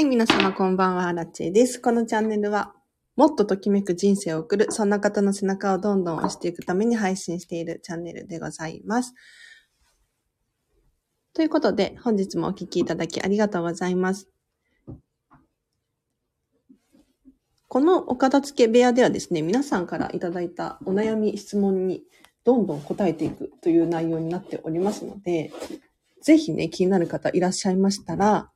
[0.00, 1.78] はい、皆様こんばんは、ラッチェです。
[1.78, 2.72] このチャンネルは、
[3.16, 9.12] もっとときめく人生を送る、そんな方の背中をどんどん押していくために配信しているチャンネルでございます。
[11.34, 14.26] ということで、本日もお聞きいただきありがとうございます。
[17.68, 22.04] このお片付け部屋ではですね、皆さんからいただいたお悩み、質問に
[22.44, 25.52] どんどん答えていくという内容になっておりますので、
[26.22, 28.50] ぜひね、気になる方いらっしゃいましたら、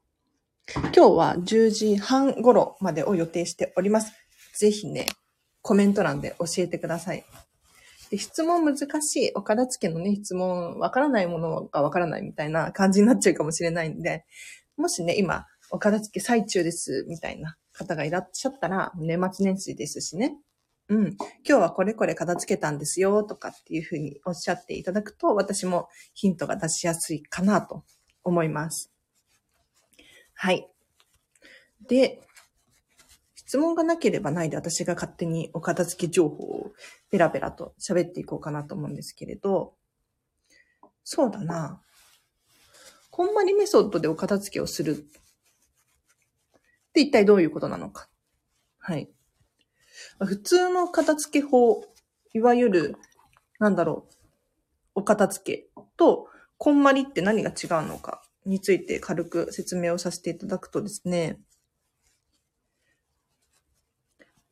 [0.72, 4.12] 今日は10時半頃までを予定しております。
[4.56, 5.06] ぜひね、
[5.60, 7.24] コメント欄で教えてください。
[8.10, 14.24] で質問難しい、お片付けのね、質問、わからないものがわからないみたいな感じになっちゃうかもしれないんで、
[14.76, 20.36] もしね、今、お片付け最中です、みたいな方がいらっしゃったら、年末年始ですしね。
[20.88, 21.06] うん。
[21.08, 27.84] 今日はこれこれ片付けたんですよ、とかっていうふうにおっしゃっていただくと、私もヒントが出しやすいかなと
[28.22, 28.93] 思います。
[30.34, 30.68] はい。
[31.86, 32.20] で、
[33.34, 36.72] 質問がなければないで私が勝手にお片付け情報を
[37.10, 39.74] ペラペラと喋っていこうかなと思うんですけれど、
[41.04, 41.80] そうだな。
[43.10, 44.96] こんまりメソッドでお片付けをするっ
[46.92, 48.08] て一体どういうことなのか。
[48.78, 49.10] はい。
[50.18, 51.84] 普通の片付け法、
[52.32, 52.96] いわゆる、
[53.58, 54.14] なんだろう、
[54.96, 61.38] お片付けと、こんまりって何が違うのかについて軽く説明をさせていただくとですね、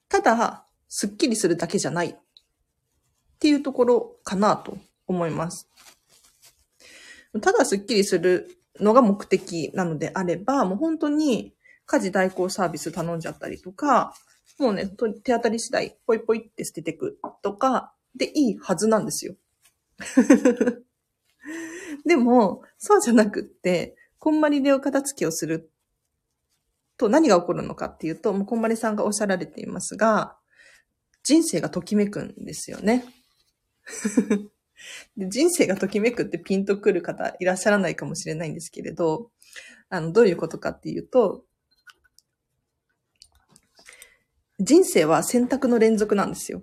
[0.08, 2.16] ただ、スッキリするだけじゃないっ
[3.38, 4.76] ていうところかなと
[5.06, 5.68] 思います。
[7.40, 11.54] ただスッキリするのが目的なのであれば、もう本当に
[11.86, 14.14] 家事代行サービス頼んじゃったりとか、
[14.58, 14.86] もうね、
[15.24, 19.34] 手当たり次第、ポイポイって捨ててくとかでいいはずなんですよ。
[22.06, 25.70] でも、そうじゃなくって、こんまりでお片付けをする
[26.96, 30.36] と何が起こるのかっていうと、もうこんまりさんがおっしゃられていますが、
[31.24, 33.04] 人生がときめくんですよね。
[35.16, 39.30] で人生がときめくってピンとくる方いらっしゃらないかもしれないんですけれど、
[39.88, 41.44] あの、どういうことかっていうと、
[44.58, 46.62] 人生は選択の連続なんですよ。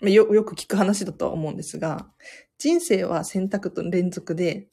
[0.00, 2.12] よ、よく聞く話だとは思うんですが、
[2.60, 4.68] 人生は選択と連続で、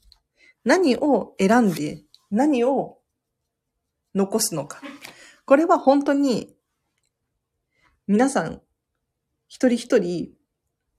[0.65, 2.97] 何を選んで、何を
[4.13, 4.81] 残すのか。
[5.45, 6.53] これは本当に、
[8.05, 8.61] 皆さん、
[9.47, 10.33] 一人一人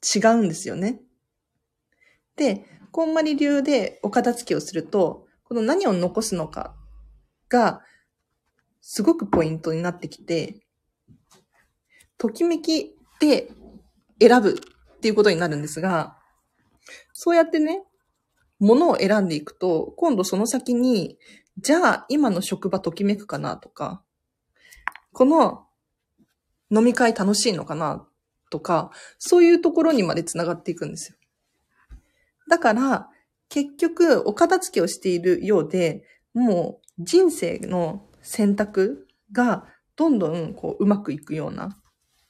[0.03, 1.03] 違うんですよね。
[2.37, 6.75] で、こんまり流でお片付けをすると、この何を残すのか
[7.51, 7.83] が、
[8.81, 10.65] すごくポイントになってきて、
[12.17, 13.51] ときめきで
[14.19, 16.18] 選ぶっていうことになるんですが、
[17.21, 17.83] そうやってね、
[18.61, 21.19] 物を選んでいくと、今度その先に、
[21.57, 24.05] じゃあ今の職場ときめくかなとか、
[25.13, 25.67] この
[26.71, 28.07] 飲み会楽しいのかな
[28.53, 31.19] とか、そういうところにまで繋がっていくんですよ。
[32.49, 33.09] だから、
[33.49, 36.05] 結局、お片付けをしているようで、
[36.35, 41.83] もう人生の選択がどんどんこううまくいくような、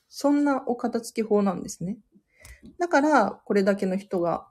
[0.09, 1.99] そんなお片付け法なんですね。
[2.79, 4.49] だから、これだけの人が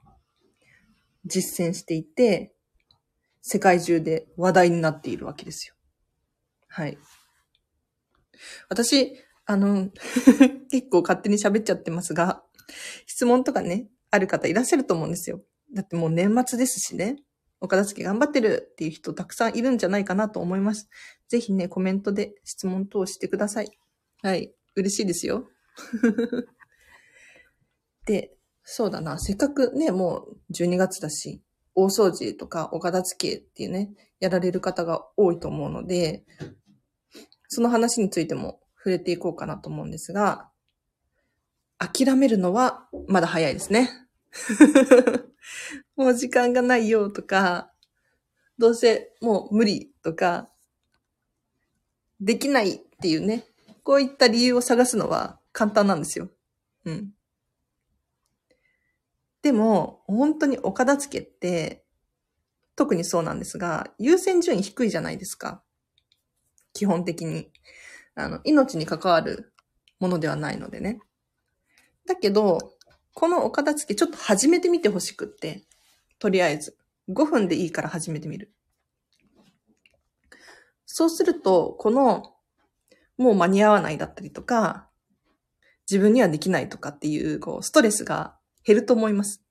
[1.28, 2.54] 実践していて、
[3.42, 5.74] 世界中で話題になっているわけですよ。
[6.68, 6.98] はい。
[8.68, 9.16] 私、
[9.46, 9.90] あの、
[10.70, 12.44] 結構勝手に喋っちゃってますが、
[13.06, 15.42] 質問とかね、ある方いらっしゃると思うんですよ。
[15.74, 17.16] だってもう年末ですしね、
[17.60, 20.88] お片付け頑張ってるっていう人たくさんいるんじゃないかなと思います。
[21.28, 23.70] ぜひね、コメントで質問等してください。
[24.22, 24.54] はい。
[24.76, 25.48] 嬉しいですよ。
[28.06, 28.37] で、
[28.70, 31.40] そうだな、せっかくね、もう12月だし、
[31.74, 36.22] 大掃除とかお片付けっていうね、やられる方が多いと思うので、
[37.48, 40.50] その話についても触れていこうかなと思うんですが、
[41.78, 43.88] 諦めるのはまだ早いですね。
[45.96, 47.72] もう時間がないよとか、
[48.58, 50.50] どうせもう無理とか、
[52.20, 53.46] できないっていうね、
[53.82, 56.28] こういった理由を探すのは簡単なんですよ。
[56.84, 57.14] うん。
[59.42, 61.84] でも、本当にお片付けって、
[62.76, 65.62] 特にそうなんですが、優先順位低いじゃないですか。
[66.72, 67.50] 基本的に。
[68.14, 69.52] あの、命に関わる
[70.00, 71.00] ものではないのでね。
[72.06, 72.58] だけど、
[73.14, 75.64] このお片付けちょっと始めてみてほしくって。
[76.18, 76.76] とりあえず。
[77.08, 78.52] 5分でいいから始めてみる。
[80.84, 82.34] そうすると、この、
[83.16, 84.88] もう間に合わないだったりとか、
[85.90, 88.37] 自分にはできないとかっていう、こう、ストレスが
[88.68, 89.42] 減ると思います。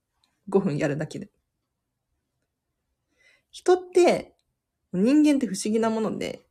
[0.48, 1.31] 5分やるだけで。
[3.50, 4.36] 人って、
[4.94, 6.46] 人間って不思議なもので、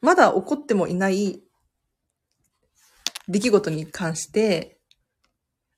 [0.00, 1.42] まだ起こってもいない
[3.28, 4.80] 出来事に関して、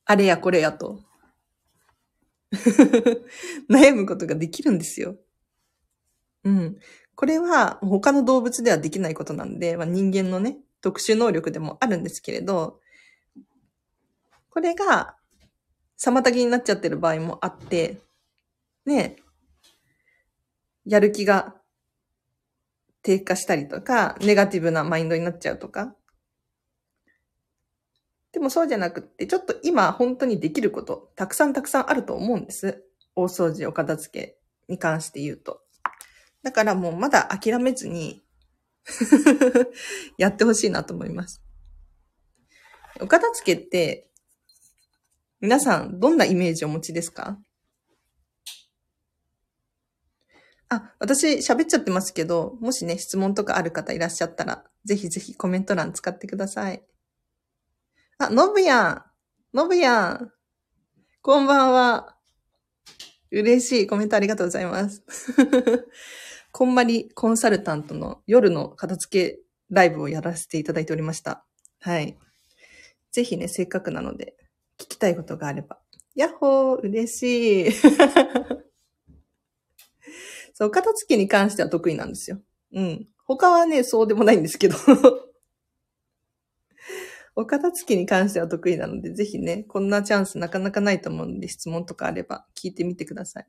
[0.04, 1.00] あれやこれやと
[3.68, 5.16] 悩むことができるんですよ。
[6.44, 6.78] うん。
[7.16, 12.80] これは他の動物ではできないことなんで、まあ、人間のね、特殊能力でもあるんですけれど、
[14.50, 15.16] これが
[15.98, 17.98] 妨げになっちゃってる場合もあって、
[18.86, 19.16] ね、
[20.84, 21.54] やる気が
[23.02, 25.94] 低下したりとか、ネガティブなマインドになっちゃうとか。
[28.32, 32.84] でもそうじゃなくって、ちょっと今本当にできること、たくさんたくさんあると思うんです。
[33.16, 35.62] 大掃除、お片付けに関して言うと。
[36.42, 38.22] だからもうまだ諦めずに
[40.18, 41.42] やってほしいなと思います。
[43.00, 44.07] お片付けって、
[45.40, 47.38] 皆さんどんなイメージをお持ちですか？
[50.68, 56.82] あ、私喋っちゃってますけど、もしね、質問とかある方いらっしゃったら、ぜひぜひコメント欄使ってください。
[58.18, 59.04] あ、のぶや
[59.52, 59.56] ん。
[59.56, 60.32] のぶやん。
[61.22, 62.16] こんばんは。
[63.30, 63.86] 嬉しい。
[63.86, 65.02] コメントありがとうございます。
[66.50, 69.40] こんまりコンサルタントの夜の片付け
[69.70, 71.46] ライブをやらせていただいておりました。
[71.80, 72.18] はい。
[73.12, 74.36] ぜひね、せっかくなので、
[74.98, 75.78] たいことがあれば。
[76.14, 77.72] やっほー嬉しい。
[80.52, 82.40] そう、片付けに関しては得意なんですよ。
[82.72, 83.08] うん。
[83.24, 84.76] 他はね、そうでもないんですけど。
[87.36, 93.48] お片付けに関しては得意なので、ぜひね、こんなチャンスなかなかないと思うんで、質問とかあれば聞いてみてください。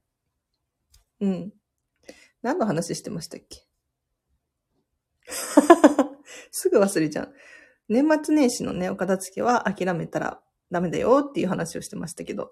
[1.22, 1.54] うん。
[2.44, 3.66] 何の話してましたっけ？
[6.52, 7.34] すぐ忘れちゃう。
[7.88, 12.51] 年末年始のね、お片付けは諦めたらダメだよっていう話をしてましたけど。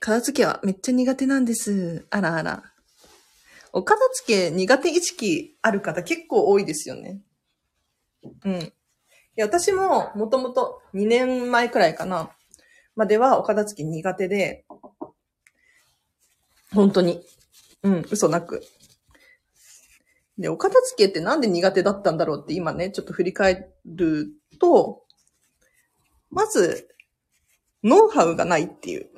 [0.00, 2.06] 片付けはめっちゃ苦手なんです。
[2.10, 2.62] あらあら。
[3.72, 7.22] お片付け苦手意識ある方結構多いですよね。
[8.44, 8.52] うん。
[8.60, 8.72] い
[9.36, 12.30] や、私ももともと2年前くらいかな。
[12.94, 14.64] まではお片付け苦手で、
[16.72, 17.24] 本当に。
[17.82, 18.62] うん、嘘なく。
[20.38, 24.28] で、お片付けってなんで苦手だったんだろうって今ね、ちょっと振り返る
[24.60, 25.02] と、
[26.30, 26.88] まず、
[27.84, 29.08] ノウハウがないっていう。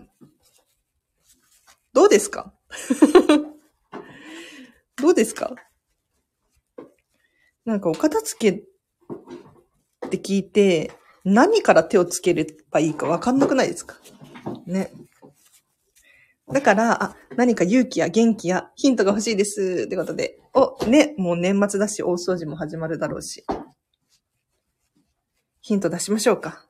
[1.94, 2.52] どうですか？
[5.00, 5.54] どうですか？
[7.64, 8.62] なんかお片付けっ
[10.10, 10.92] て聞いて、
[11.24, 13.96] 何から手をつければいいかわかんなくないですか？
[14.66, 14.92] ね。
[16.52, 19.84] だから、あ、何か勇気や元気やヒントが欲しいです。
[19.86, 20.38] ってことで。
[20.54, 23.44] お、ね、もう年末だし、大掃除も始まるだろうし。
[25.60, 26.64] ヒント出しましょうか。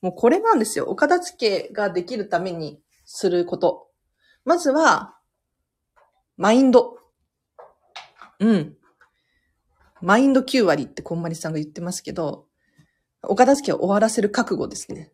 [0.00, 0.86] もうこれなんですよ。
[0.86, 3.88] お片付けができるためにすること。
[4.46, 5.18] まずは、
[6.38, 6.98] マインド。
[8.40, 8.76] うん。
[10.00, 12.46] マインド9割ってこんまりさんが言ってますけど、
[13.22, 15.10] お片付けを終わらせる覚悟ですね。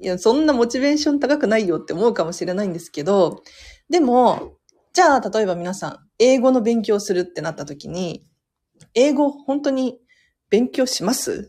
[0.00, 3.42] いや、そんなモチベーション高くないよって思うかもしれないんですけど、
[3.88, 4.56] でも、
[4.92, 8.26] じゃあ、例えば皆さん、英語の勉強するってなった時に、
[8.94, 10.00] 英語本当に
[10.48, 11.48] 勉強します？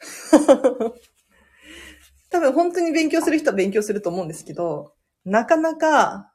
[2.30, 6.32] 多分本当に勉強する人は勉強すると思うんですけど、なかなか、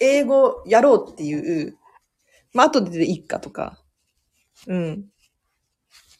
[0.00, 1.76] 英語やろうっていう
[2.52, 3.78] まあ、後ででいいかとか、
[4.66, 5.04] うん。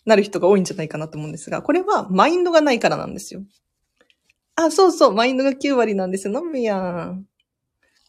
[0.04, 3.42] なる人が多いんじゃないかなと思うんですが、これはマインドがないからなんですよ。
[4.56, 6.34] あ、そうそう、マインドが9割なんですよ。
[6.38, 7.26] 飲むやん。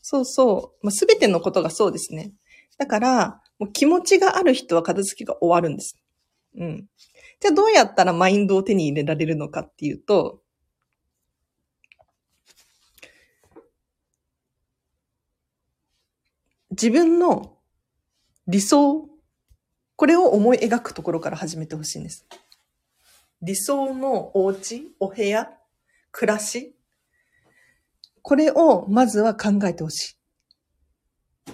[0.02, 0.86] そうそう。
[0.86, 2.34] まあ、すべてのことがそうですね。
[2.78, 5.98] だから、もう気持ちがある人は片付けが終わるんです。
[6.58, 6.88] うん。
[7.40, 10.42] じゃあどうやったらマインドを手に入れられるのかっていうと、
[16.72, 17.58] 自分の
[18.48, 19.08] 理想、
[20.04, 22.26] これを思い描くところから始めてほしいんです。
[23.42, 25.50] 理想のお家、お部屋、
[26.12, 26.76] 暮らし、
[28.22, 30.18] これをまずは考えてほし
[31.48, 31.54] い。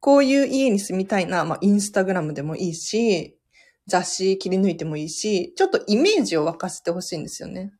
[0.00, 3.38] こういう家に住みたいな、まあ、インスタグラムでもいいし、
[3.86, 7.72] 雑誌切り抜いてもいいし、ちょっとイメージを沸かせてほしいんですよね。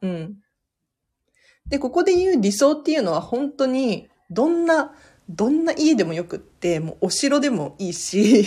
[0.00, 0.38] うん。
[1.66, 4.94] で、ここで言う理想っていうのは本当にどんな
[5.28, 8.44] どんな家でもよくって、もうお城でもいいし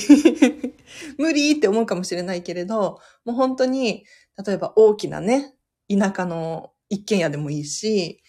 [1.17, 4.05] 無理って思うかもしれないけれど、もう本当に、
[4.45, 5.55] 例えば大きなね、
[5.89, 8.21] 田舎の一軒家でもいいし、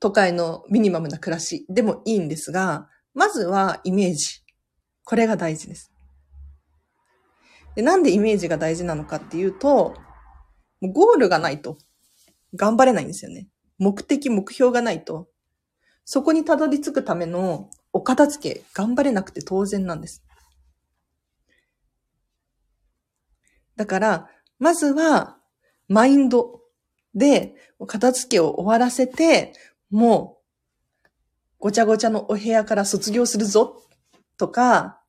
[0.00, 4.42] 都会のミニマムな暮らしでもいいんですが、まずはイメージ。
[5.04, 5.92] これが大事です。
[7.74, 9.94] でなんでイメージが大事なのかっていうと、
[10.80, 11.78] もうゴールがないと
[12.54, 13.48] 頑張れないんですよね。
[13.78, 15.28] 目的、目標がないと、
[16.12, 20.24] そこにたどり着くためのお片付け、頑張れなくて当然なんです。
[23.76, 25.38] だから、まずは、
[25.86, 26.62] マインド
[27.14, 27.54] で、
[27.86, 29.52] 片付けを終わらせて、
[29.88, 30.40] も
[31.04, 31.08] う、
[31.60, 33.80] ごちゃごちゃのお部屋から卒業するぞ、
[34.36, 35.00] とか、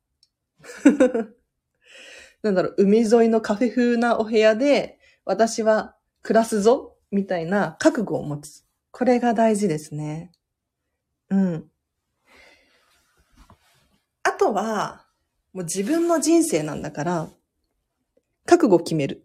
[2.44, 8.64] なんだろう、海沿いのカフェ風なお部屋で、私は暮らすぞ、みたいな覚悟を持つ。
[8.92, 10.30] これが大事ですね。
[11.32, 11.70] うん。
[14.22, 15.06] あとは、
[15.54, 17.30] もう自分の人生なんだから、
[18.44, 19.24] 覚悟決める。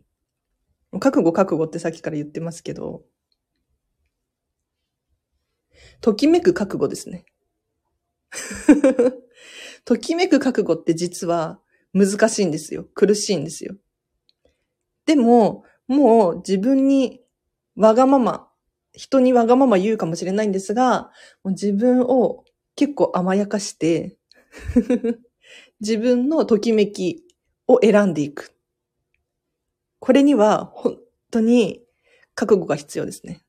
[1.02, 3.04] 覚悟覚悟ってさっきから言ってますけど、
[6.00, 7.26] ときめく覚悟ですね。
[9.84, 11.60] ときめく覚悟って実は
[11.94, 12.86] 難しいんですよ。
[12.94, 13.76] 苦しいんですよ。
[15.06, 17.22] でも、もう自分に
[17.76, 18.47] わがまま、
[18.98, 21.12] 人にわがまま言うかもしれないんですが、
[21.44, 22.44] もう自分を
[22.75, 24.18] 結構甘やかして
[25.80, 27.24] 自分のときめき
[27.68, 28.56] を選んでいく。
[30.00, 30.98] これには本
[31.32, 31.84] 当に
[32.34, 33.44] 覚悟が必要ですね。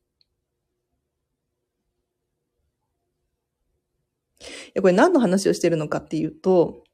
[4.80, 6.84] これ何の話をしてるのかっていうと、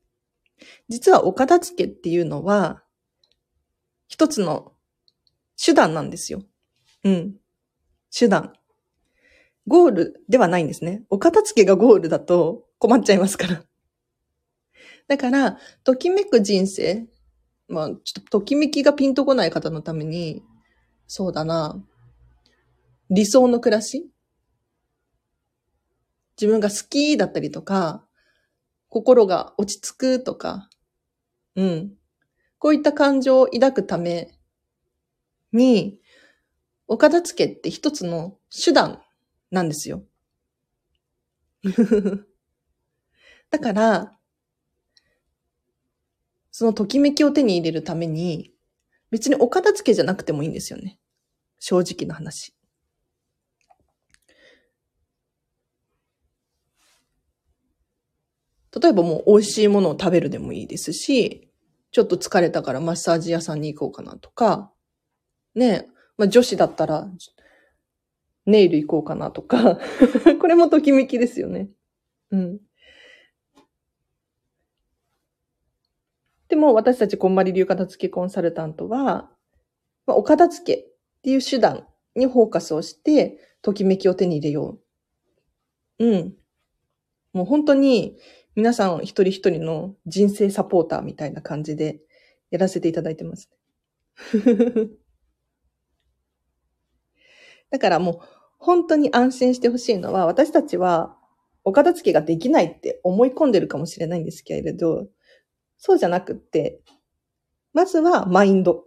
[0.89, 2.85] 実はお片付けっていうのは、
[4.07, 4.73] 一つの
[5.63, 6.45] 手段なんですよ。
[7.03, 7.35] うん。
[8.17, 8.53] 手段。
[9.67, 11.05] ゴールではないんですね。
[11.11, 13.65] お片付けがゴールだと困っちゃいますから。
[15.09, 17.07] だから、ときめく人生。
[17.67, 20.43] まあ、ちょっとときめきがピンとこない方のために、
[21.07, 21.83] そうだな。
[23.11, 24.11] 理想の暮らし
[26.41, 28.07] 自分が好きだったりとか、
[28.89, 30.69] 心が落ち着くとか、
[31.57, 31.95] うん。
[32.59, 34.31] こういった感情を抱くため
[35.53, 35.99] に、
[36.87, 39.01] お片付けって一つの手段
[39.51, 40.05] なんですよ。
[43.51, 44.19] だから、
[46.51, 48.55] そのときめきを手に入れるために、
[49.11, 50.99] 別にお片付けじゃなくてもいいんですよね。
[51.59, 52.55] 正直な話。
[58.81, 61.49] 例えばもう美味しいものを食べるでもいいですし、
[61.93, 64.73] ちょっと疲れたからマッサージ屋さんに行こうかなとか、
[65.55, 67.09] ねまあ、女子だったら、
[68.47, 69.79] ネイル行こうかなとか、
[70.41, 71.71] これもときめきですよね。
[72.31, 72.61] うん。
[76.49, 79.31] でも私たちこんまり流片付けコンサルタントは、
[80.07, 80.87] まあ、お片付けっ
[81.23, 84.79] ていう手段にフォーカスをして、ときめきを手に入れよ
[85.99, 86.07] う。
[86.07, 86.35] うん。
[87.33, 88.17] もう本当に
[88.55, 92.01] 皆さん一人一人の人生サポーターみたいな感じで
[92.51, 93.51] やらせていただいてます。
[97.71, 98.19] だからもう
[98.59, 101.17] 本当に安心してほしいのは私たちは
[101.65, 105.07] お片付けができないって思い込んでるかもしれないんですけれど、
[105.77, 106.81] そうじゃなくって、
[107.73, 108.85] まずはマインド。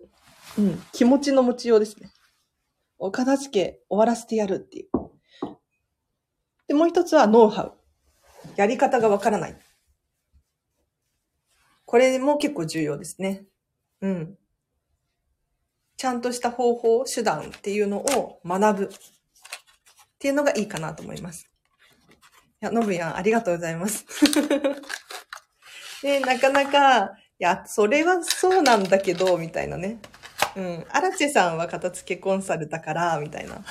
[0.57, 2.09] うん、気持ちの持ちようですね。
[2.97, 4.89] お片付け終わらせてやるっていう。
[6.67, 7.73] で、もう一つはノウハウ。
[8.55, 9.57] やり方がわからない。
[11.85, 13.45] これも結構重要ですね。
[14.01, 14.37] うん。
[15.97, 18.87] ちゃんとした方法、手段っていうのを学ぶっ
[20.19, 21.49] ていうのがいいかなと思います。
[22.61, 24.05] いや、のぶやん、ありがとうございます。
[26.01, 29.99] で、なかなか、いや、それはそうなんだけど、みたいなね。
[30.55, 30.85] うん。
[30.89, 33.57] アラチェさんは片付けコンサルだから、みたいな。
[33.57, 33.63] っ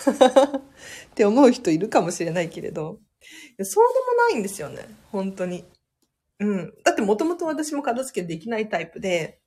[1.15, 3.01] て思う人いるかもしれないけれど、
[3.63, 4.87] そうでもないんですよね。
[5.11, 5.65] 本当に。
[6.39, 6.75] うん。
[6.85, 9.41] だってもともと私も片付けできないタイプで、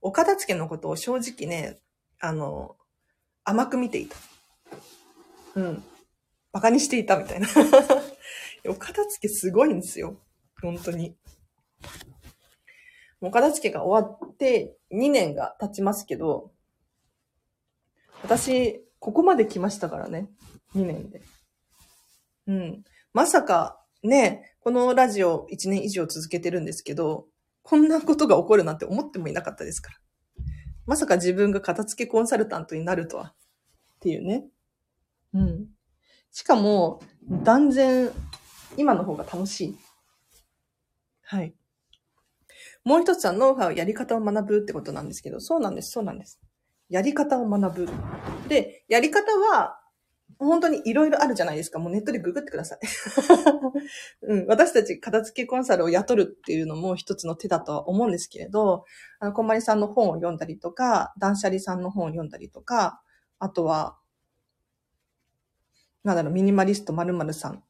[0.00, 1.78] お片付けのことを正直ね、
[2.20, 2.76] あの、
[3.44, 4.16] 甘く見ていた。
[5.54, 5.84] うん。
[6.52, 7.48] 馬鹿にしていたみたいな。
[8.68, 10.20] お片付けすごいんですよ。
[10.60, 11.16] 本当に。
[13.20, 16.52] お片付けが終わって2年が経ちますけど、
[18.22, 20.30] 私、ここまで来ましたからね。
[20.74, 21.22] 2年で。
[22.46, 22.84] うん。
[23.12, 27.26] まさか、ね、このラジオ1年以上続けてるんですけど、
[27.62, 29.98] こんなことが起こるなんて思ってもいなかったですから。
[30.88, 33.34] まさか自分が片付けコンサルタントになるとは。
[33.96, 34.46] っていうね。
[35.34, 35.66] うん。
[36.30, 37.02] しかも、
[37.44, 38.10] 断然、
[38.78, 39.78] 今の方が楽しい。
[41.20, 41.54] はい。
[42.84, 46.40] もう一つはノウハウ、やり方を学ぶってことなんですけど、そうなんです、そうなんです。
[46.88, 47.88] やり方を学ぶ。
[48.48, 49.78] で、やり方は、
[50.38, 51.78] 本当にいろいろあるじゃないですか。
[51.78, 52.78] もうネットでググってください。
[54.22, 58.84] うん、私たち片付けコンサルを雇るっていうのも一つの手だとは思うんですけれど、
[59.18, 63.02] あの、こんまりさんの本を読んだりとか、断捨離さんの本を読んだりとか、
[63.40, 63.98] あとは、
[66.04, 67.64] なんだろう、ミニマリスト〇〇さん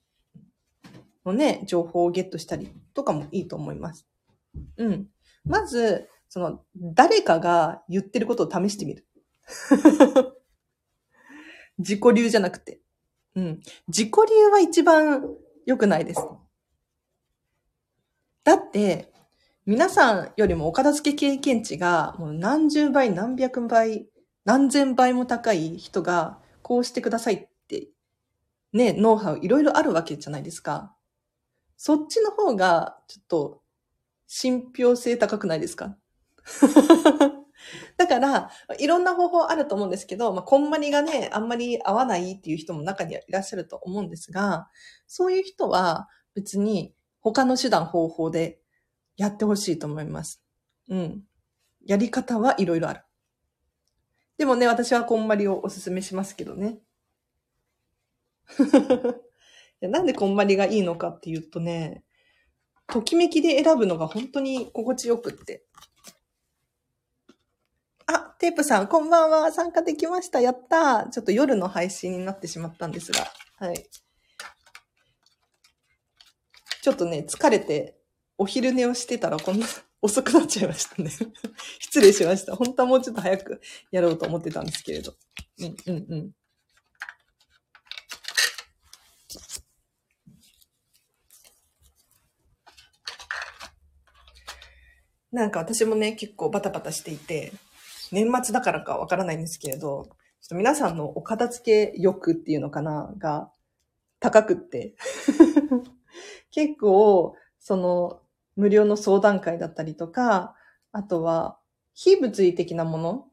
[1.24, 4.06] のね、情報をゲットしたりとかもいいと思います。
[4.76, 5.08] うん。
[5.44, 9.06] まず、その、誰かが言ってることを試してみる。
[11.78, 12.80] 自己流じゃなくて。
[13.34, 13.60] うん。
[13.88, 15.24] 自己流は一番
[15.66, 16.20] 良くないです。
[18.44, 19.12] だって、
[19.66, 24.08] 皆さんよりもお片付け経験値がもう何十倍、何百倍、
[24.44, 27.88] 何千倍も高い人がこうしてくださいって、
[28.72, 30.94] ね、ノウハウいろいろあるわけじゃないですか。
[31.76, 33.62] そっちの方がちょっと
[34.26, 35.96] 信憑性高くないですか？
[37.96, 44.68] だから、いろんな方法あると思うんですけど、まあ、こんまりがね、あんまり合わないっていう人も中にはいらっしゃると思うんですが、
[45.06, 48.60] そういう人は別に他の手段方法で
[49.16, 50.42] やってほしいと思います。
[50.88, 51.22] うん。
[51.84, 53.02] やり方はいろいろある。
[54.36, 56.78] でもね、私はこんまりをおすすめしますけどね。
[59.80, 62.04] なんでこんまりがいいのかっていうとね、
[62.86, 65.64] ときめきで選ぶのが本当に心地よくって。
[68.10, 69.52] あ、テープさん、こんばんは。
[69.52, 70.40] 参加できました。
[70.40, 71.10] やったー。
[71.10, 73.26] ちょっと夜の配信になってしまったんですが。
[73.58, 73.86] はい。
[76.82, 77.98] ちょっとね、疲れて、
[78.38, 79.66] お昼寝をしてたらこんな
[80.00, 81.10] 遅くなっちゃいましたね。
[81.80, 82.56] 失礼しました。
[82.56, 83.60] 本当はもうちょっと早く
[83.90, 85.14] やろうと思ってたんですけれど。
[85.58, 86.32] うん、うん、うん。
[95.30, 97.52] なんか私もね、結構バタバタしていて、
[98.12, 100.08] 年末だからかわからないんですけれど、
[100.40, 103.50] ちょっと皆さんのお片付け欲っていうのかなが
[104.20, 104.94] 高くって、
[106.50, 108.22] 結構、その、
[108.56, 110.56] 無料の相談会だったりとか、
[110.92, 111.58] あとは、
[111.94, 113.28] 非物理的なもの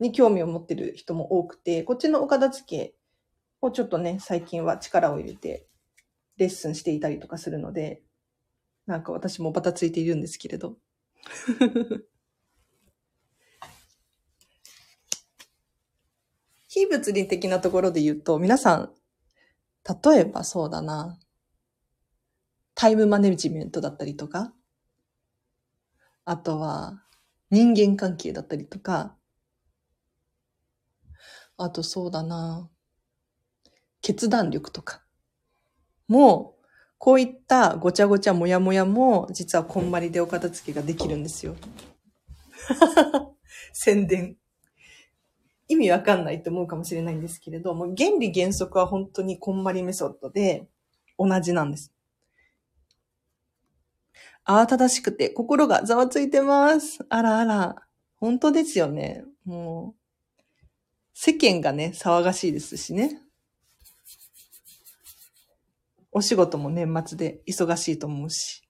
[0.00, 2.94] に興味を持ってる人も多くて、こっちのお片付け
[3.60, 5.66] をちょっとね、最近は力を入れて、
[6.36, 8.02] レッスンしていたりとかするので、
[8.86, 10.76] なんか私もバタついているんですけれど。
[16.74, 18.94] 非物理的なところで言うと、皆さん、
[20.04, 21.18] 例えばそうだな、
[22.74, 24.54] タイムマネジメントだったりとか、
[26.24, 27.04] あとは
[27.50, 29.14] 人間関係だったりとか、
[31.58, 32.70] あとそうだな、
[34.00, 35.02] 決断力とか、
[36.08, 41.54] もう、こういったごちゃごちゃもやもやも、実はこんまりでお片付けができるんですよ。
[43.74, 44.41] 宣伝。
[45.82, 50.68] 意味わかんないと思うかもしれないんですけれども、原理原則は本当にこんまりメソッドで
[51.18, 51.92] 同じなんです。
[54.44, 57.04] 慌ただしくて心がざわついてます。
[57.08, 57.76] あらあら。
[58.16, 59.24] 本当ですよね。
[59.44, 60.66] もう、
[61.14, 63.20] 世間がね、騒がしいですしね。
[66.12, 68.62] お仕事も年末で忙しいと思うし。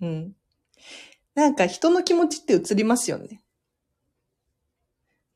[0.00, 0.32] うん。
[1.34, 3.42] なんか人の気持ちって映りますよね。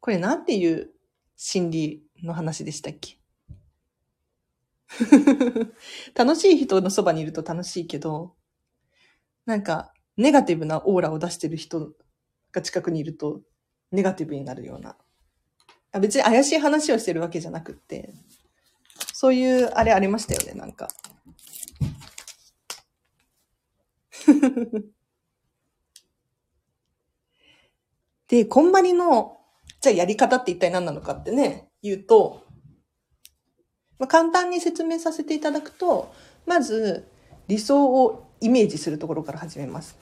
[0.04, 0.90] これなんていう
[1.34, 3.16] 心理の話でしたっけ？
[6.14, 8.34] 楽しい人のそばにいると楽しいけど、
[9.46, 11.94] なんかネガティブなオーラを出してる人
[12.52, 13.40] が近くにいると
[13.92, 14.98] ネガティブになるような。
[15.90, 18.12] あ別に怪しい話をしてるわけじゃなくって、
[19.14, 20.88] そういうあれありましたよね、なんか。
[28.28, 29.40] で、こんまりの、
[29.84, 32.42] じゃあやり方って一体何なのかってね、言うと、
[33.98, 36.10] まあ、簡単に説明させていただくと、
[36.46, 37.06] まず
[37.48, 39.98] 理想をイメージするところから始めます。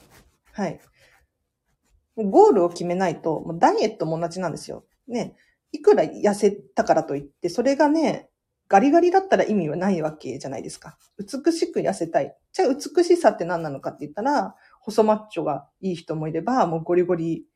[0.52, 0.78] はい。
[2.16, 4.84] ゴールを決めないと、もうダイエットも同じなんですよ。
[5.08, 5.34] ね。
[5.72, 8.28] いくら痩せたからといって、それがね、
[8.68, 10.96] ガリガリだったら意味はないわけじゃないですか。
[11.18, 12.36] 美しく痩せたい。
[12.52, 17.46] じゃあ美しさって何なのかって言ったら、細マッチョがいい人もいれば、もうゴリゴリ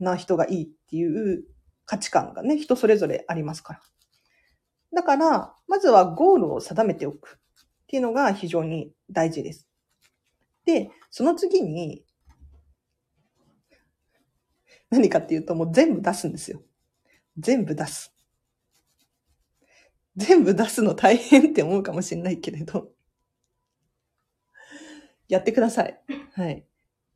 [0.00, 1.44] な人がいいっていう
[1.86, 3.80] 価値観がね、人それぞれありますから。
[4.94, 9.66] だから、まずはゴールを定めておくっていうのが非常に大事です。
[10.66, 12.04] で、その次に、
[14.90, 16.62] 何かっていうともう全部出すんですよ。
[17.38, 18.14] 全部出す。
[20.16, 22.90] 全部出すの大変って思うかもしれないけれど、
[25.26, 25.98] やってください。
[26.34, 26.66] はい。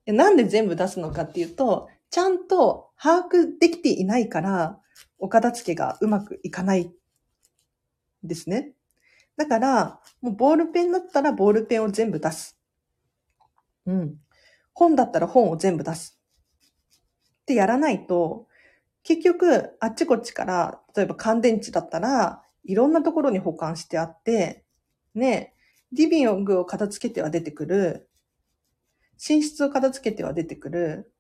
[0.07, 4.81] なんで全部出すのかっていうと、ちゃんと把握できていないから、
[5.19, 6.93] お片付けがうまくいかない
[8.23, 8.73] ですね。
[9.37, 12.59] だから、もうボールペンだったらボールペンを全部出す。
[13.87, 14.17] うん。
[14.73, 16.19] 本だったら本を全部出す。
[17.43, 18.47] ってやらないと、
[19.03, 24.65] 結局、あっちこっちから、例えば乾電池だったら、いろんなところに保管してあって、
[25.15, 25.55] ね、
[25.93, 28.09] リビングを片付けては出てくる、
[29.17, 31.13] 寝室を片付けては出てくる、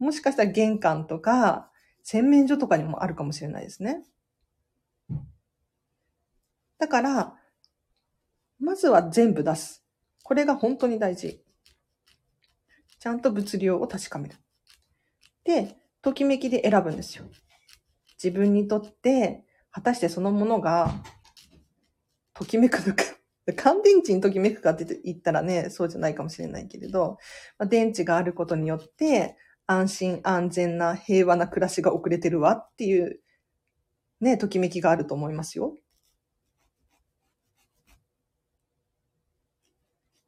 [0.00, 1.70] もしかしたら玄関とか、
[2.02, 4.02] 洗面所とかにもあるかもしれないですね。
[6.78, 7.36] だから、
[8.58, 9.84] まずは全部出す。
[10.24, 11.44] これが本当に大事。
[12.98, 14.36] ちゃんと物量を確かめる。
[15.44, 17.26] で、ときめきで選ぶんですよ。
[18.22, 20.92] 自分にとって、果たしてそのものが、
[22.32, 23.04] ときめくのか。
[23.56, 27.18] 乾電池にときめくかって言ったらね、そうじゃないかもしれないけれど、
[27.58, 29.36] まあ、電池があることによって、
[29.70, 33.20] 安心安全な平和な暮らしが遅れてるわっていう、
[34.20, 35.76] ね、ときめきがあると思いますよ。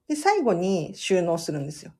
[0.06, 1.92] で、最後に収納するんですよ。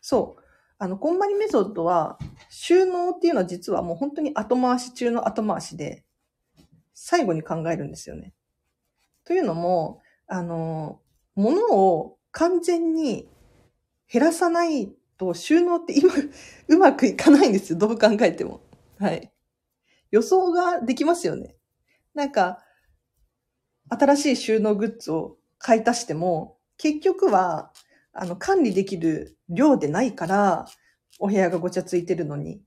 [0.00, 0.42] そう。
[0.78, 6.04] あの、こんまりメソッドは、収納っていうのは実はもう本当に後回し中の後回しで、
[6.94, 8.32] 最後に考えるんですよね。
[9.24, 11.00] というのも、あの、
[11.34, 13.28] 物を完全に
[14.08, 16.10] 減らさないと収納って今、
[16.68, 17.78] うまくいかないんですよ。
[17.78, 18.62] どう考えても。
[18.98, 19.30] はい。
[20.10, 21.56] 予想ができますよね。
[22.14, 22.64] なんか、
[23.90, 27.70] 新しい収納グッズを買い足しても、結局は、
[28.14, 30.64] あの、管理できる量でないから、
[31.18, 32.62] お部屋がごちゃついてるのに。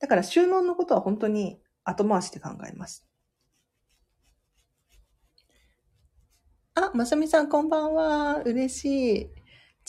[0.00, 3.06] だから収納のことは本当に後回しで考えます。
[6.74, 8.42] あ、まさみさんこんばんは。
[8.42, 9.39] 嬉しい。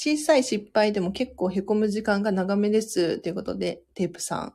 [0.04, 3.20] 小さい失敗でも結構凹む時間が長めです。
[3.20, 4.54] ということで、テープさん。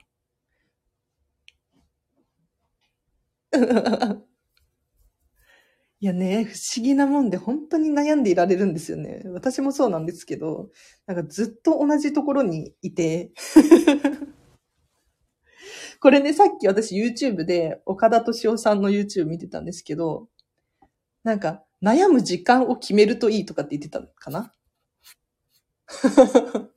[6.01, 9.23] いやね、不思議なもんで本当に悩んでいられるんですよね。
[9.27, 10.73] 私もそうなんですけど、
[11.07, 13.31] なんかずっと同じところにいて。
[16.01, 20.29] これね、さっき私 YouTube で岡田敏夫さんの YouTube 見てたんですけど、
[21.23, 24.53] なんか悩む時間を決めるといいとかって言ってたのかな？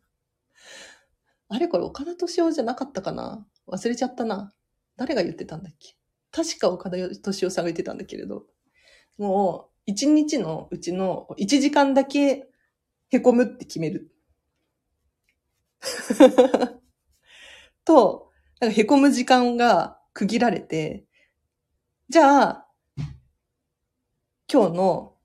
[1.52, 3.46] あれこれ岡田敏夫じゃなかったかな？
[3.68, 4.54] 忘れちゃったな。
[4.98, 5.96] 誰が言ってたんだっけ？
[6.32, 8.46] 確か岡田敏夫さんが言ってたんだけれど。
[9.18, 12.48] もう、一日のうちの1時間だけ
[13.12, 14.12] 凹むって決める。
[17.84, 21.06] と、なんか凹む時間が区切られて、
[22.10, 22.68] じゃあ、
[24.52, 25.18] 今日の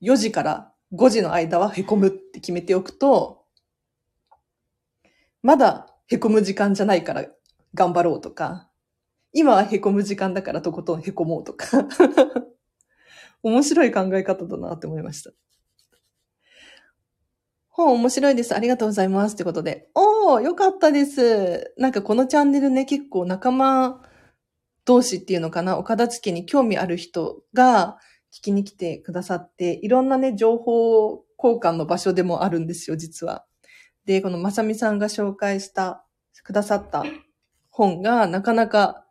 [0.00, 3.44] 4時から5時の間は凹むって決めておくと、
[5.42, 7.24] まだ凹む時間じゃないから
[7.74, 8.68] 頑張ろうとか、
[9.32, 11.66] 今は凹む時間だからとことん凹もうとか。
[13.42, 15.30] 面白い考え方だなって思いました。
[17.68, 18.54] 本面白いです。
[18.54, 19.34] ありがとうございます。
[19.34, 19.88] ってことで。
[19.94, 21.72] おー、よかったです。
[21.78, 24.02] なんかこのチャンネルね、結構仲間
[24.84, 27.98] 同士っていうのかな、お片付けに興味ある人が
[28.32, 33.44] 聞きに来てくださって、いろんなね、情報交換の場所でもあるんですよ、実は。
[34.04, 36.04] で、このまさみさんが紹介した、
[36.42, 37.04] くださった
[37.68, 39.04] 本がなかなか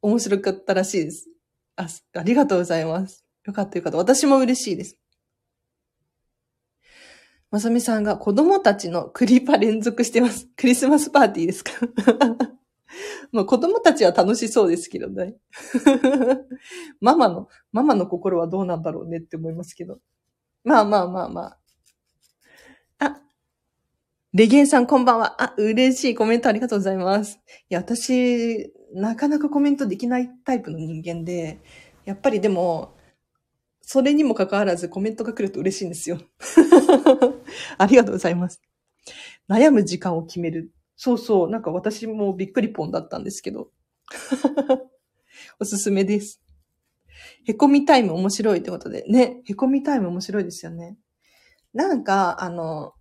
[0.00, 1.28] 面白かったらしいです。
[1.76, 3.24] あ、ありがとうございます。
[3.44, 3.98] よかったよかった。
[3.98, 4.96] 私も嬉しいです。
[7.50, 10.48] まさみさんが子供たちのクリパ連続してます。
[10.56, 11.72] クリスマスパーティーですか？
[13.32, 15.36] まあ子供たちは楽しそうですけどね。
[17.00, 20.00] ママの、ママの心はどうなんだろうねって思いますけど。
[20.64, 21.58] まあまあまあまあ。
[22.98, 23.22] あ、
[24.32, 25.42] レゲエさんこんばんは。
[25.42, 27.40] あ、嬉しいコメントありがとうございます。
[27.70, 31.60] いや、私、なかなかコメントできないタイプの人間で、
[32.04, 32.96] やっぱりでも、
[33.82, 36.18] それにもかかわらずコメントが来ると嬉しいんですよ。
[37.78, 38.60] ありがとうございます。
[39.48, 40.72] 悩む時間を決める。
[41.00, 41.50] そうそう。
[41.50, 43.70] なんか私もびっくりポンだったんですけど。
[45.60, 46.42] おすすめです。
[47.44, 49.04] へこみタイム面白いってことで。
[49.08, 49.40] ね。
[49.44, 50.98] へこみタイム面白いですよね。
[51.72, 52.94] なんか、あの、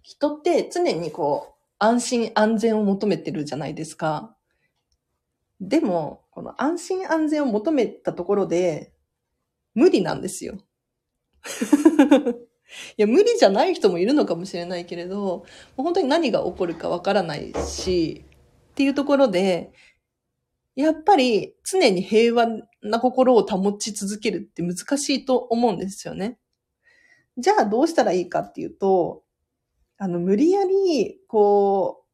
[0.00, 4.34] 人って常にこう、安心安全を求めてるじゃないですか。
[5.60, 8.94] でも、この安心安全を求めたところで、
[9.74, 10.64] 無理なんですよ。
[12.96, 15.44] いや、無理じゃない人もいるのかもしれないけれど、も
[15.78, 18.24] う本当に何が起こるかわからないし、
[18.72, 19.72] っていうところで、
[20.76, 22.46] やっぱり常に平和
[22.82, 26.38] な心を保ち続けるって難しいと思うんですよね。
[27.36, 29.22] じゃあどうしたらいいかっていうと、
[29.98, 32.06] あの、無理やり、こう、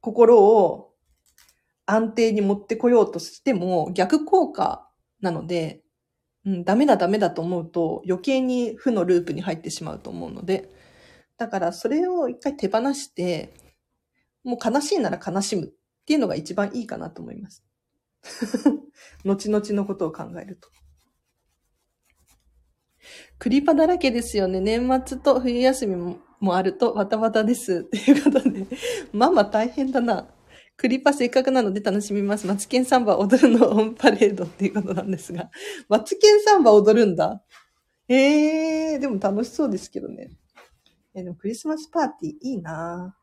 [0.00, 0.94] 心を
[1.86, 4.88] 安定に持ってこようとしても逆効果
[5.20, 5.82] なので、
[6.46, 10.70] うん、ダメだダメだと思うと余計に負のループに入ってしまうと思うので、
[11.36, 13.54] だからそれを一回手放して、
[14.44, 15.70] もう悲しいなら悲しむっ
[16.06, 17.64] ていうのが一番いいかなと思います。
[19.24, 20.68] 後々のことを考えると。
[23.38, 24.60] クリパだらけですよね。
[24.60, 27.80] 年末と冬休みもあるとバタバタです。
[27.80, 28.66] っていうことで。
[29.12, 30.28] ママ大変だな。
[30.78, 32.46] クリパせっかくなので楽しみます。
[32.46, 35.50] マツケンサンバ踊るのオンパレードっていうことなんですが。
[35.88, 37.42] マツケンサンバ踊るんだ。
[38.06, 40.30] えー、でも楽しそうですけどね。
[41.14, 43.16] えでもクリスマスパーティーいいな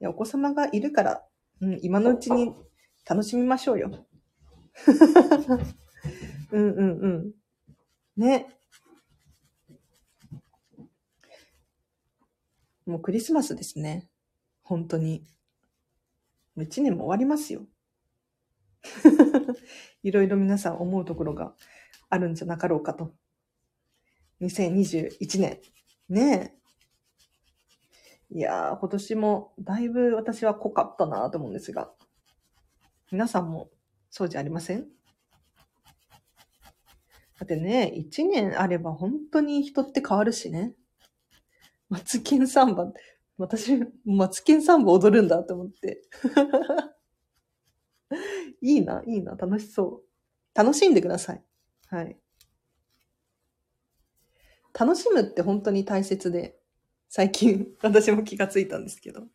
[0.00, 1.24] いや、お子様がいるから、
[1.60, 2.54] うん、今のうちに
[3.04, 4.06] 楽しみましょうよ。
[6.52, 7.34] うんうんうん。
[8.16, 8.46] ね。
[12.86, 14.08] もうクリスマスですね。
[14.62, 15.26] 本当に。
[16.60, 17.66] もう一年も終わりますよ。
[20.04, 21.56] いろいろ皆さん思うところが
[22.10, 23.14] あるんじゃなかろうかと。
[24.42, 25.60] 2021年。
[26.10, 26.54] ね
[28.30, 28.36] え。
[28.36, 31.90] いやー、今年もだいぶ私は濃かったなと思うんですが。
[33.10, 33.70] 皆さんも
[34.10, 34.86] そうじゃありません？
[37.38, 40.74] だってね、一年あれば本当に人って変わるしね。
[41.88, 42.92] マツケンサンバ、
[43.40, 46.02] 私、マツケンサンバ踊るんだと思って。
[48.60, 50.06] いいな、いいな、楽しそう。
[50.54, 51.42] 楽しんでください。
[51.88, 52.20] はい。
[54.78, 56.60] 楽しむって本当に大切で、
[57.08, 59.26] 最近 私も気がついたんですけど。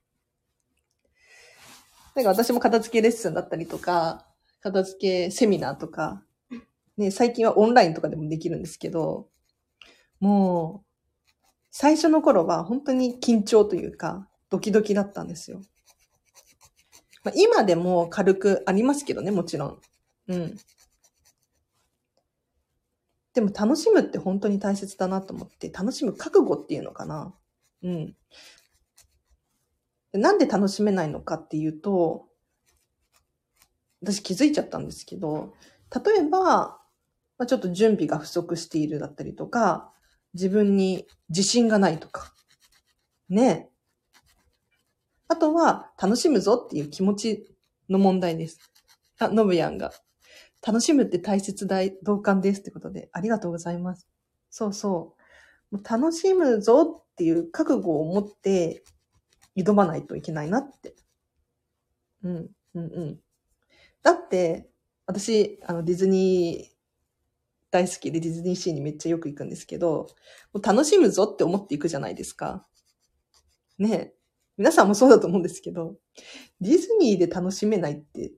[2.14, 6.24] なんか私も片付けレッスンだったりとか、片付けセミナーとか、
[6.96, 9.32] ね、最近はオンラインとかでもできるんですけど、
[10.20, 10.85] もう、
[11.78, 15.60] 最初の頃は本当に緊張というか、ドキドキだったんですよ。
[17.26, 19.82] まあ、今でも軽くありますけどね、もちろん。
[20.30, 20.58] うん。
[23.34, 27.34] でも楽しむって本当に大切だなと思って、楽しむ覚悟っていうのかな。
[27.84, 28.16] うん。
[30.14, 32.30] なんで楽しめないのかっていうと、
[34.02, 35.54] 私気づいちゃったんですけど、
[35.94, 36.80] 例えば、ま
[37.40, 39.92] あ、ちょっと準備が不足しているだったりとか、
[40.36, 42.34] 自分に自信がないとか、
[43.30, 43.70] ねえ。
[45.30, 47.56] あとは、楽しむぞっていう気持ち
[47.90, 48.60] の問題です。
[49.18, 49.92] あ、のぶやんが。
[50.66, 54.08] 楽しむって大切だい、同感ですってことで、ありがとうございます。
[54.50, 55.16] そうそ
[55.72, 55.76] う。
[55.78, 58.84] もう楽しむぞっていう覚悟を持って
[59.56, 60.96] 挑まないといけないなって。
[62.24, 63.20] うん、うん、うん。
[64.04, 64.70] だって、
[65.08, 66.75] 私、あの、ディズニー
[67.72, 70.08] 大好きでディズニーシーにめっちゃよく行くんですけど、
[70.54, 72.66] もう楽しむぞって思っていくじゃないですか。
[73.78, 74.16] ねえ。
[74.58, 75.96] 皆さんもそうだと思うんですけど、
[76.62, 78.32] ディズニーで楽しめないって、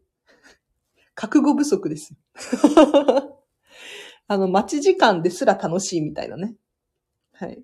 [1.14, 2.16] 覚悟不足です。
[4.28, 6.56] あの、待ち時間ですら楽しいみたいなね。
[7.34, 7.64] はい。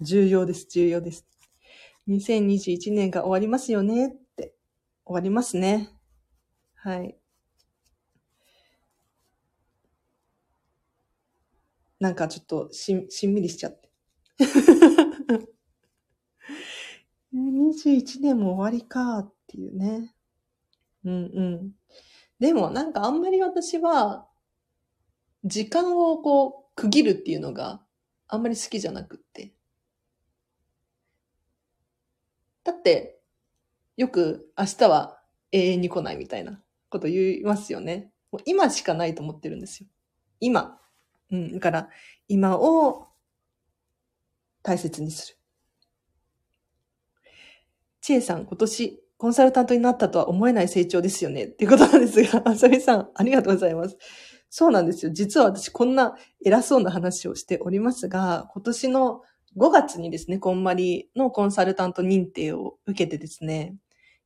[0.00, 1.26] 重要です、重要です。
[2.08, 4.54] 2021年が終わりますよねって。
[5.04, 5.88] 終わりますね。
[6.74, 7.21] はい。
[12.02, 13.88] なんかちょっとしん、しんみりしちゃって。
[17.32, 20.12] 21年も終わりかっていうね。
[21.04, 21.76] うんうん。
[22.40, 24.26] でもなんかあんまり私は、
[25.44, 27.80] 時間をこう区切るっていうのが
[28.26, 29.54] あんまり好きじゃなくって。
[32.64, 33.20] だって、
[33.96, 38.10] よく明日は永遠に来ないみたいなこと言いますよね。
[38.32, 39.88] もう今しかないと思ってるんですよ。
[40.40, 40.81] 今。
[41.32, 41.52] うん。
[41.54, 41.88] だから、
[42.28, 43.08] 今を
[44.62, 45.36] 大切にする。
[48.00, 51.44] ちえさん、今年コンサルタントになったとは思えない成長ですよね。
[51.44, 53.96] っていうことなんですが、 あさみさん、ありがとうございます。
[54.50, 55.12] そうなんですよ。
[55.12, 59.22] 実は私こんな偉そうな話をしておりますが、今年の
[59.56, 63.76] 5月にですね、こんまりのコンサルタント認定を受けてですね、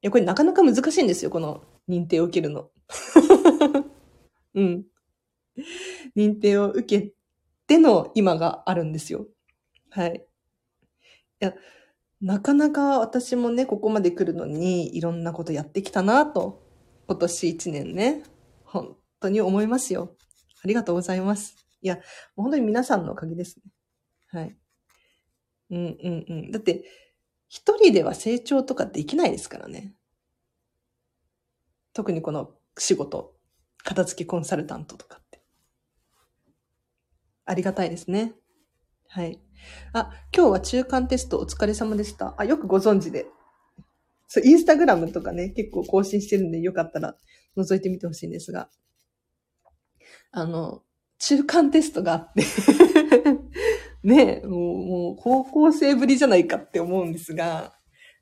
[0.02, 2.70] いや、これなかなか難しいんですよ、この認定を受けるの。
[4.54, 4.84] うん。
[6.16, 7.12] 認定を受け
[7.66, 9.26] ての今があるんですよ。
[9.90, 10.26] はい。
[11.40, 11.54] いや、
[12.20, 16.62] なかなか私もね、ここまで来るのにいろんなことやってきたなと、
[17.06, 18.22] 今年1年ね、
[18.64, 20.16] 本当に思いますよ。
[20.62, 21.66] ありがとうございます。
[21.82, 22.00] いや、
[22.34, 23.62] 本当に皆さんのおかげですね。
[24.28, 24.56] はい。
[25.70, 26.50] うんうんうん。
[26.50, 26.84] だって、
[27.48, 29.94] 一人では成長とかできないですからね。
[31.92, 33.34] 特にこの仕事、
[33.78, 35.20] 片付けコンサルタントとか。
[37.46, 38.34] ありがたいですね。
[39.08, 39.40] はい。
[39.92, 42.34] あ、今日は中間テストお疲れ様でした。
[42.36, 43.26] あ、よくご存知で。
[44.28, 47.16] そう、インスタグラムとかね、結構更新してるんで、よかったら
[47.56, 48.68] 覗いてみてほしいんですが。
[50.32, 50.82] あの、
[51.18, 52.44] 中間テストがあって
[54.02, 57.74] ね、もう、もう高校生ぶりじゃないかって思うんですが、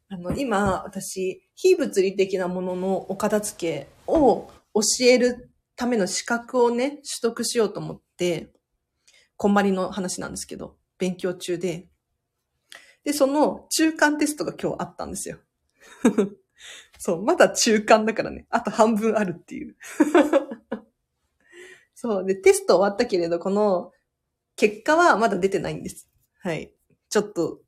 [0.08, 8.53] あの、今、私、非物理的なもののお片付けを教えるための資格をね、取得しようと思って、
[9.36, 11.88] こんまりの話なんですけど、勉強中で、
[13.04, 15.38] で、その中間テストが今日あったんですよ。
[16.98, 18.46] そう、まだ中間だからね。
[18.48, 19.76] あと半分あるっていう。
[21.94, 22.24] そう。
[22.24, 23.92] で、テスト終わったけれど、この
[24.56, 26.08] 結果はまだ出てないんです。
[26.38, 26.72] はい。
[27.10, 27.60] ちょっと、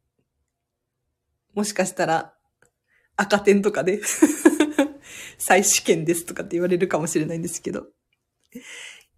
[1.55, 2.35] もしかしたら
[3.16, 4.00] 赤点とかで
[5.38, 7.88] 再試験ですとかって言われるかもしれないんですけど。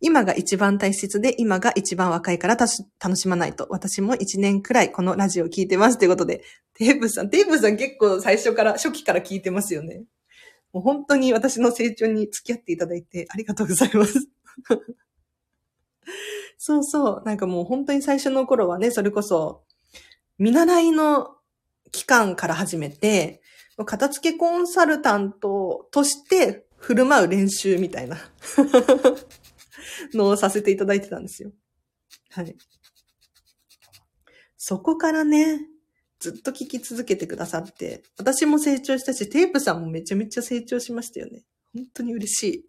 [0.01, 3.67] 今が一番大切で、今が一番若いから楽しまないと。
[3.71, 5.99] 私も一年くらいこのラジオを聞いてます。
[5.99, 10.05] ということで、テープさん、テープさん結構最初から、初期から聞いてますよね。
[10.73, 14.29] もう本当に私の成長に付き合っていただいてありがとうございます。
[16.59, 17.23] そうそう。
[17.25, 19.65] なんかもう本当に最初の頃はね、それこそ、
[20.39, 21.37] 見習いの
[21.91, 23.43] 期間から始めて、
[23.85, 28.17] 片付けコンサルタントとして振る舞う練習みたいな
[30.15, 31.53] のをさせていただいてたんですよ。
[32.31, 32.57] はい。
[34.57, 35.61] そこからね、
[36.19, 41.45] ずっと聞き続けてくださって、私も成長したし、テープさんもめちゃめちゃ成長しましたよね。
[41.75, 42.65] 本当に嬉しい。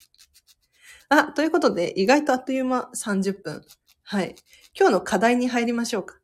[1.10, 3.66] あ、ということで、意外とあっという間30分。
[4.04, 4.36] はい。
[4.80, 6.20] 今日の課題に入りましょうか。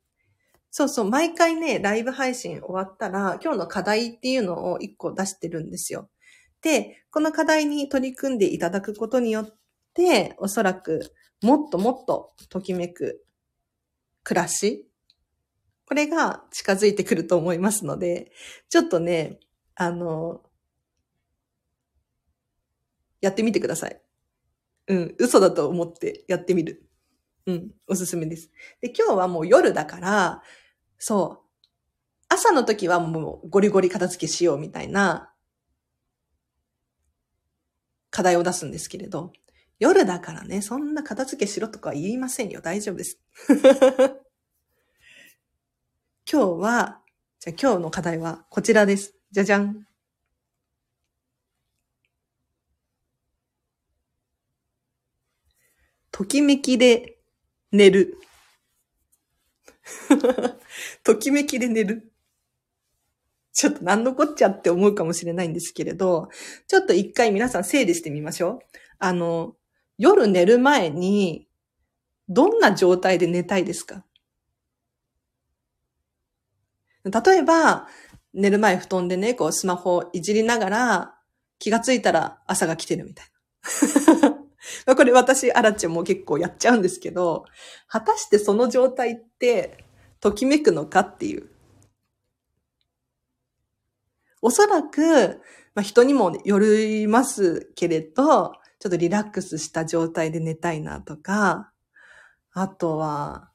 [0.69, 6.09] そうそう、毎回ね、ライブ配信終わったら、今日の課題っていうのを1個出してるんですよ。
[6.61, 9.53] で、この課題に取り組んでいただくことによって、
[10.37, 13.23] おそらくもっともっとときめく
[14.23, 14.89] 暮らし
[15.85, 18.31] これが近づいてくると思いますので、
[18.69, 19.39] ちょっとね、
[19.75, 20.41] あの、
[23.21, 24.01] やってみてください。
[24.87, 26.89] うん、嘘だと思ってやってみる。
[27.45, 28.49] うん、おすすめです。
[28.81, 30.41] で、今日はもう夜だから、
[30.97, 31.67] そう、
[32.29, 35.31] 朝の時はもうゴリゴリ片付けしようみたいな
[38.09, 39.31] 課題を出すんですけれど、
[39.79, 42.61] 夜だからね、そんな片付けしろとか言いませんよ。
[42.61, 43.19] 大丈夫です。
[46.31, 47.01] 今日は、
[47.39, 49.15] じゃあ今日の課題はこちらです。
[49.31, 49.85] じゃじゃん。
[56.11, 57.17] ときめきで
[57.73, 58.17] 寝る。
[61.03, 62.11] ときめきで寝る。
[63.51, 66.29] ちょっと何のこっちゃって思うかもしれないんですけれど、
[66.67, 68.77] ちょっと一回皆さん整理してみましょう。
[68.99, 69.57] あの、
[69.97, 71.47] 夜寝る前に、
[72.27, 74.03] どんな状態で寝たいですか？
[77.03, 77.87] 例えば、
[78.33, 81.15] 寝る前布団でね、こうスマホいじりながら、
[81.59, 83.25] 気がついたら朝が来てるみたい
[84.87, 84.95] な。
[84.95, 87.45] これ私、アラチェも結構やっちゃうんですけど、
[87.87, 89.85] 果たしてその状態って、
[90.19, 91.49] ときめくのかっていう。
[94.41, 95.41] おそらく、
[95.75, 98.53] まあ、人にもよりますけれど、
[98.85, 101.71] ちょっとリラックスした状態で寝たいなとか、
[102.51, 103.49] あとは、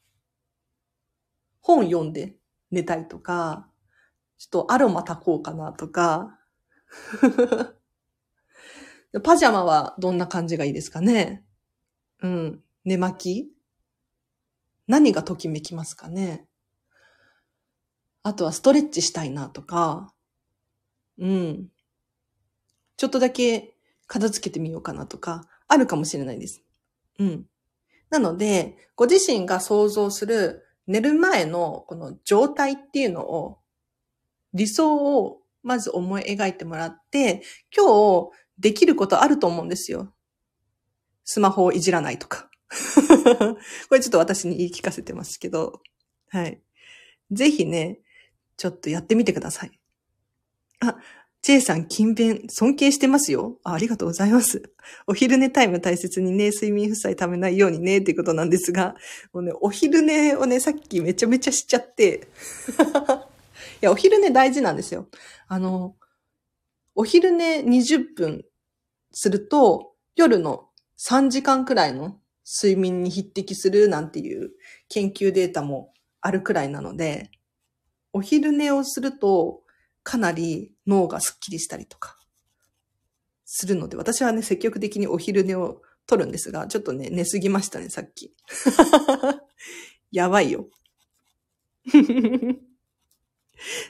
[1.61, 2.35] 本読んで
[2.73, 3.69] 寝たいとか、
[4.39, 6.37] ちょっとアロマ炊こうかなとか、
[9.23, 11.45] パジャマはどんな感じがいいですかね？
[12.23, 12.65] うん。
[12.85, 13.53] 寝巻き？
[14.89, 16.49] 何がときめきますかね？
[18.25, 20.13] あとはストレッチしたいなとか、
[21.19, 21.69] うん。
[22.97, 23.70] ちょっとだけ
[24.11, 26.65] 片付けてみようかなとか、あるかもしれないです。
[27.21, 27.47] うん。
[28.11, 33.59] なので、ご自身が想像する寝る前のこの状態っていうのを、
[34.53, 40.13] 理想をまず思い描いてもらって、今日できることあると思うんですよ。
[41.23, 42.51] スマホをいじらないとか。
[43.89, 45.81] これちょっと私に言い聞かせてますけど、
[46.31, 46.61] はい。
[47.31, 48.01] ぜひね、
[48.57, 49.81] ちょっとやってみてください。
[50.81, 50.97] あ、
[51.43, 53.73] チェイさん、勤勉、尊敬してますよあ。
[53.73, 54.63] ありがとうございます。
[55.07, 58.95] お昼寝タイム大切にね、睡眠負債ためないようにね、っていうことなんですが、
[59.33, 62.29] もうね、お昼寝をね、さっきめちゃめちゃしちゃって、
[63.81, 65.09] いや、お昼寝大事なんですよ。
[65.49, 65.97] あの、
[66.95, 68.45] お昼寝20分
[69.11, 70.69] すると、夜の
[70.99, 74.51] 3時間くらいの睡眠に匹敵するなんていう
[74.91, 77.31] 研究データもあるくらいなので、
[78.13, 79.63] お昼寝をすると、
[80.03, 82.17] かなり脳がスッキリしたりとか
[83.45, 88.35] するので、私はね、積極的にお昼寝を取るんですが、ちょっとね、寝すぎましたね、さっき。
[90.13, 90.69] やばいよ。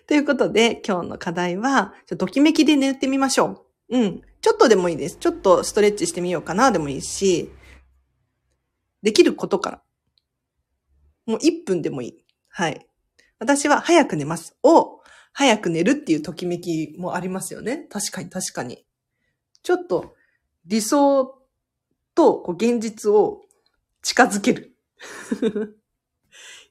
[0.07, 3.99] ということで、今日の課題は、ちょときめきで寝てみましょう。
[3.99, 4.23] うん。
[4.41, 5.17] ちょっとでもいいです。
[5.17, 7.51] ちょっとストレッチしてみようかなでもいいし、
[9.03, 9.83] できることから。
[11.27, 12.25] もう1分でもいい。
[12.49, 12.87] はい。
[13.39, 14.57] 私は早く寝ます。
[14.63, 15.00] を、
[15.33, 17.87] 早く寝るっていうときめきもありますよね。
[17.91, 18.85] 確かに確かに。
[19.63, 20.15] ちょっと
[20.67, 21.39] 理想
[22.15, 23.43] とこう現実を
[24.03, 24.77] 近づける。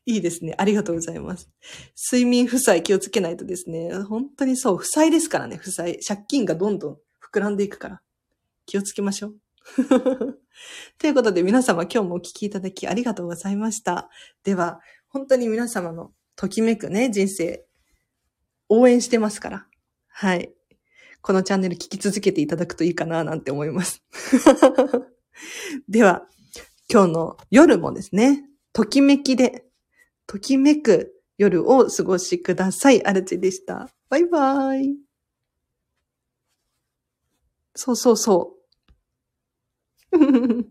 [0.06, 0.56] いいですね。
[0.58, 1.50] ありがとうございます。
[2.12, 3.94] 睡眠負債気をつけないとですね。
[3.94, 6.00] 本当にそう、負債ですからね、負債。
[6.00, 8.02] 借金がどんどん膨らんでいくから。
[8.66, 9.36] 気をつけましょう。
[10.98, 14.10] ということで皆様今日もお聞きいただきありがとうございました。
[14.44, 14.80] では、
[15.10, 17.66] 本当に皆様のときめくね、人生、
[18.70, 19.68] 応援してますから。
[20.08, 20.54] はい。
[21.22, 24.04] このチャンネル聞き続けていただくといいかななんて思います。
[25.90, 26.28] では、
[26.92, 29.66] 今日の夜もですね、ときめきで、
[30.28, 33.06] ときめく夜を過ごしください。
[33.06, 33.90] アルチでした。
[34.10, 34.98] バイバーイ。
[37.76, 38.56] そうそうそ
[40.12, 40.18] う。